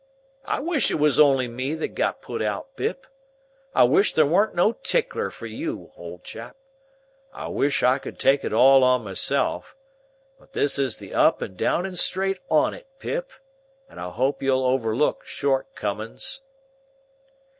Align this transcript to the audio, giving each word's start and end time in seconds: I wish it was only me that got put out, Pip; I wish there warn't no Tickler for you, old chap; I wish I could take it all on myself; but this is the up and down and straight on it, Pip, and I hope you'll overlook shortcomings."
I 0.45 0.59
wish 0.61 0.89
it 0.89 0.95
was 0.95 1.19
only 1.19 1.47
me 1.47 1.75
that 1.75 1.89
got 1.89 2.23
put 2.23 2.41
out, 2.41 2.75
Pip; 2.75 3.05
I 3.75 3.83
wish 3.83 4.13
there 4.13 4.25
warn't 4.25 4.55
no 4.55 4.71
Tickler 4.71 5.29
for 5.29 5.45
you, 5.45 5.91
old 5.95 6.23
chap; 6.23 6.55
I 7.31 7.49
wish 7.49 7.83
I 7.83 7.99
could 7.99 8.17
take 8.17 8.43
it 8.43 8.51
all 8.51 8.83
on 8.83 9.03
myself; 9.03 9.75
but 10.39 10.53
this 10.53 10.79
is 10.79 10.97
the 10.97 11.13
up 11.13 11.39
and 11.43 11.55
down 11.55 11.85
and 11.85 11.99
straight 11.99 12.39
on 12.49 12.73
it, 12.73 12.87
Pip, 12.97 13.29
and 13.87 13.99
I 13.99 14.09
hope 14.09 14.41
you'll 14.41 14.65
overlook 14.65 15.23
shortcomings." 15.23 16.41